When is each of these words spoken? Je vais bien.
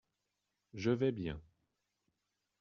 Je 0.73 0.89
vais 0.89 1.11
bien. 1.11 1.39